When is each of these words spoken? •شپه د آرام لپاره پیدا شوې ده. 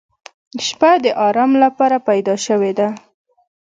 •شپه 0.65 0.91
د 1.03 1.05
آرام 1.27 1.51
لپاره 1.63 1.97
پیدا 2.09 2.35
شوې 2.45 2.71
ده. 2.79 2.87